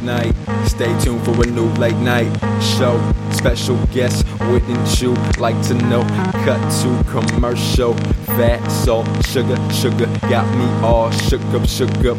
Stay 0.00 0.98
tuned 1.00 1.22
for 1.26 1.42
a 1.42 1.46
new 1.46 1.68
late 1.74 1.96
night 1.96 2.32
show. 2.62 2.98
Special 3.32 3.76
guest, 3.88 4.26
wouldn't 4.48 5.02
you 5.02 5.12
like 5.38 5.60
to 5.66 5.74
know? 5.74 6.02
Cut 6.44 6.60
to 6.80 7.04
commercial. 7.10 7.92
Fat 8.24 8.66
salt, 8.70 9.06
sugar, 9.26 9.58
sugar, 9.70 10.06
got 10.30 10.48
me 10.56 10.64
all 10.82 11.10
shook 11.10 11.42
up, 11.52 11.68
shook 11.68 11.90
up. 12.06 12.18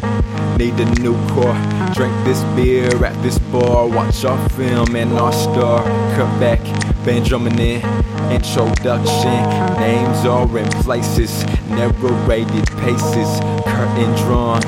Need 0.58 0.78
a 0.78 0.84
new 1.00 1.14
core. 1.30 1.58
Drink 1.92 2.14
this 2.24 2.40
beer 2.54 3.04
at 3.04 3.20
this 3.20 3.38
bar. 3.50 3.88
Watch 3.88 4.24
our 4.24 4.48
film 4.50 4.94
and 4.94 5.12
our 5.14 5.32
star. 5.32 5.82
Cut 6.14 6.38
back, 6.38 6.60
been 7.04 7.24
drumming 7.24 7.58
in. 7.58 7.82
Introduction, 8.30 9.42
names 9.80 10.24
are 10.24 10.56
in 10.56 10.70
places. 10.84 11.44
Narrated 11.68 12.66
paces, 12.78 13.40
curtain 13.66 14.14
drawn. 14.18 14.62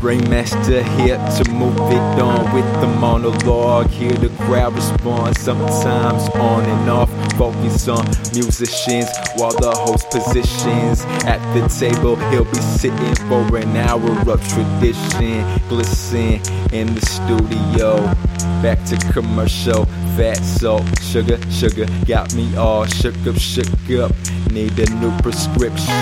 Ringmaster 0.00 0.82
here 0.82 1.18
to 1.18 1.50
move 1.50 1.76
it 1.76 2.20
on 2.22 2.54
with 2.54 2.64
the 2.80 2.86
monologue. 2.86 3.88
Hear 3.90 4.12
the 4.12 4.30
crowd 4.44 4.74
respond, 4.74 5.36
sometimes 5.36 6.26
on 6.36 6.64
and 6.64 6.88
off. 6.88 7.10
Focus 7.36 7.86
on 7.86 8.06
musicians 8.32 9.08
while 9.36 9.52
the 9.52 9.70
host 9.70 10.08
positions 10.10 11.02
at 11.26 11.38
the 11.52 11.68
table. 11.68 12.16
He'll 12.30 12.44
be 12.44 12.60
sitting 12.60 13.14
for 13.28 13.56
an 13.58 13.76
hour 13.76 14.10
of 14.30 14.40
tradition. 14.48 15.44
Glisten 15.68 16.40
in 16.72 16.94
the 16.94 17.04
studio. 17.04 18.06
Back 18.62 18.82
to 18.86 18.96
commercial. 19.12 19.84
Fat 20.16 20.36
salt, 20.36 20.84
sugar, 21.02 21.38
sugar, 21.50 21.86
got 22.06 22.34
me 22.34 22.54
all 22.56 22.84
shook 22.84 23.16
up, 23.26 23.36
shook 23.36 23.66
up. 24.00 24.12
Need 24.50 24.78
a 24.78 24.90
new 24.96 25.16
prescription, 25.18 25.94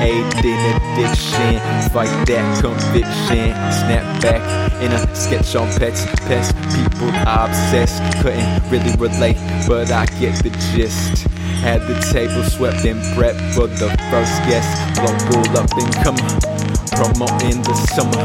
aiding 0.00 0.58
addiction. 0.74 1.60
Fight 1.92 2.26
that 2.26 2.62
conviction. 2.62 3.39
Snap 3.48 4.20
back 4.20 4.72
in 4.82 4.92
a 4.92 5.14
sketch 5.14 5.56
on 5.56 5.66
pets, 5.78 6.04
pets. 6.26 6.52
People 6.76 7.08
obsessed, 7.26 8.02
couldn't 8.20 8.70
really 8.70 8.94
relate, 8.96 9.38
but 9.66 9.90
I 9.90 10.04
get 10.20 10.42
the 10.42 10.50
gist. 10.74 11.24
Had 11.62 11.80
the 11.82 11.98
table 12.12 12.42
swept 12.44 12.84
and 12.84 13.00
prepped 13.16 13.54
for 13.54 13.66
the 13.66 13.88
first 14.10 14.36
guest. 14.44 14.68
Local 14.98 15.58
up 15.58 15.70
and 15.72 15.94
come 16.04 16.79
promoting 16.92 17.62
the 17.62 17.74
summer. 17.94 18.24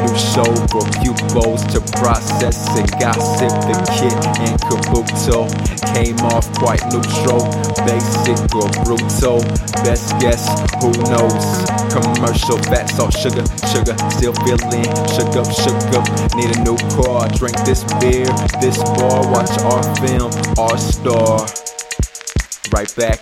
New 0.00 0.14
show, 0.16 0.48
review 0.72 1.14
bowls 1.34 1.64
to 1.72 1.80
process 1.98 2.56
and 2.76 2.90
gossip. 3.00 3.52
The 3.68 3.76
kid 3.96 4.16
and 4.46 4.56
Kabuto 4.68 5.48
came 5.94 6.18
off 6.32 6.46
quite 6.58 6.82
neutral, 6.92 7.44
basic 7.84 8.38
or 8.54 8.68
brutal. 8.84 9.40
Best 9.84 10.18
guess, 10.20 10.48
who 10.80 10.90
knows? 11.10 11.46
Commercial 11.92 12.58
fat 12.70 12.88
salt, 12.90 13.12
sugar, 13.16 13.44
sugar, 13.68 13.96
still 14.16 14.34
feeling 14.44 14.88
shook 15.12 15.36
up, 15.36 15.48
shook 15.52 15.80
up. 15.96 16.06
Need 16.36 16.56
a 16.56 16.60
new 16.64 16.76
car, 16.96 17.28
drink 17.28 17.56
this 17.64 17.84
beer, 18.00 18.28
this 18.60 18.78
bar, 18.96 19.26
watch 19.30 19.52
our 19.60 19.82
film, 20.00 20.30
our 20.58 20.78
star 20.78 21.46
right 22.72 22.94
back. 22.96 23.18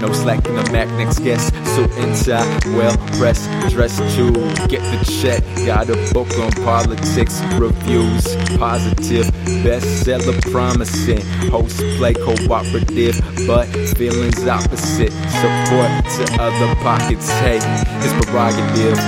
No 0.00 0.12
slacking 0.12 0.54
the 0.54 0.70
Mac 0.72 0.88
next 0.98 1.20
guest. 1.20 1.54
And 1.98 2.14
tie, 2.24 2.46
well 2.76 2.96
pressed, 3.18 3.48
dressed 3.70 3.98
to 4.16 4.32
get 4.68 4.82
the 4.92 5.00
check. 5.20 5.42
Got 5.66 5.90
a 5.90 6.12
book 6.12 6.28
on 6.38 6.52
politics, 6.64 7.40
reviews, 7.58 8.24
positive, 8.58 9.26
bestseller 9.64 10.40
promising. 10.50 11.20
Host 11.50 11.78
play 11.98 12.14
cooperative, 12.14 13.20
but 13.46 13.66
feelings 13.96 14.46
opposite. 14.46 15.12
Support 15.12 15.90
to 16.16 16.36
other 16.40 16.74
pockets, 16.82 17.28
hey, 17.40 17.58
it's 18.02 18.26
prerogative. 18.26 18.98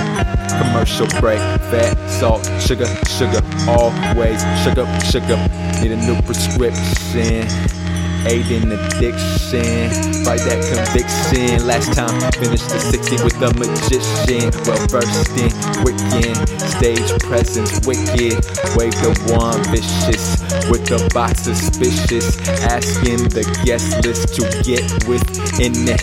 Commercial 0.57 1.07
break, 1.19 1.39
fat, 1.69 1.95
salt, 2.09 2.45
sugar, 2.61 2.87
sugar, 3.07 3.41
always 3.67 4.41
sugar, 4.63 4.85
sugar. 5.01 5.37
Need 5.81 5.91
a 5.91 5.97
new 5.97 6.21
prescription 6.23 7.84
aiding 8.25 8.71
addiction. 8.71 9.89
Fight 10.25 10.41
that 10.45 10.61
conviction. 10.65 11.65
Last 11.65 11.93
time 11.93 12.19
finished 12.33 12.69
the 12.69 12.79
60 12.79 13.23
with 13.23 13.37
a 13.41 13.51
magician. 13.57 14.49
Well 14.65 14.81
versed 14.89 15.37
in 15.37 15.53
wicked 15.85 16.35
stage 16.65 17.09
presence, 17.21 17.85
wicked. 17.85 18.41
Wave 18.75 18.97
the 19.01 19.13
one 19.37 19.61
vicious 19.69 20.41
with 20.69 20.85
the 20.85 20.99
box 21.13 21.43
suspicious. 21.43 22.37
Asking 22.65 23.29
the 23.29 23.45
guest 23.63 24.03
list 24.05 24.35
to 24.35 24.43
get 24.65 24.85
within 25.07 25.87
it. 25.87 26.01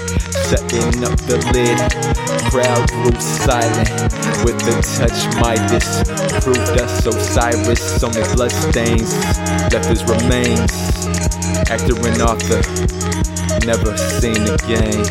Shutting 0.48 1.04
up 1.04 1.18
the 1.26 1.38
lid. 1.52 1.78
Crowd 2.50 2.88
grew 2.90 3.18
silent 3.20 3.88
with 4.44 4.58
the 4.62 4.76
touch 4.96 5.18
Midas. 5.40 6.04
Proved 6.44 6.80
us 6.80 7.06
Osiris. 7.06 8.02
Only 8.02 8.22
bloodstains 8.34 9.12
left 9.72 9.88
his 9.88 10.04
remains 10.04 11.02
actor 11.72 11.94
and 12.12 12.22
author, 12.22 12.60
never 13.66 13.96
seen 13.96 14.42
again. 14.42 15.02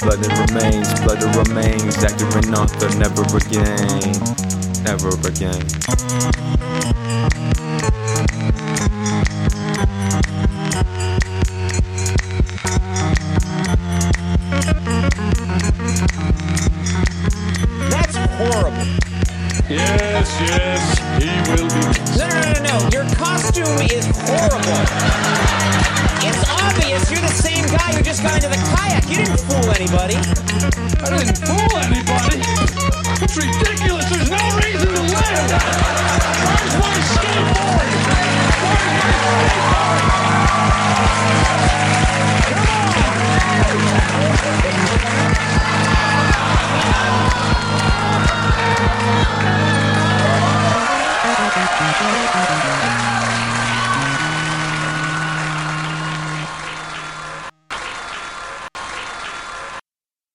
Blood 0.00 0.24
it 0.24 0.32
remains, 0.48 1.00
blood 1.00 1.22
it 1.22 1.36
remains, 1.36 1.96
actor 2.02 2.26
and 2.38 2.54
author, 2.54 2.88
never 2.98 3.22
again, 3.36 4.12
never 4.84 5.10
again. 5.28 7.07
Yes, 20.28 20.40
yes, 20.50 21.22
he 21.22 21.30
will 21.48 21.68
be. 21.72 21.80
No, 22.18 22.28
no, 22.28 22.40
no, 22.40 22.52
no, 22.52 22.60
no. 22.68 22.88
Your 22.92 23.04
costume 23.16 23.80
is 23.88 24.04
horrible. 24.28 24.76
It's 26.20 26.44
obvious 26.60 27.10
you're 27.10 27.20
the 27.20 27.32
same 27.32 27.64
guy 27.66 27.96
who 27.96 28.02
just 28.02 28.22
got 28.22 28.36
into 28.36 28.48
the 28.48 28.60
kayak. 28.76 29.08
You 29.08 29.24
didn't 29.24 29.40
fool 29.40 29.70
anybody. 29.72 30.16
I 31.00 31.16
didn't 31.16 31.47